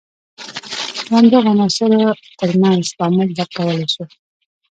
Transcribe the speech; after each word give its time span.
د 1.07 1.09
همدغو 1.17 1.49
عناصر 1.53 1.91
تر 2.39 2.51
منځ 2.61 2.83
تعامل 2.97 3.27
درک 3.37 3.51
کولای 3.57 3.85
شو. 3.93 4.03